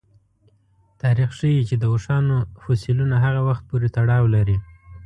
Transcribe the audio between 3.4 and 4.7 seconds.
وخت پورې تړاو لري.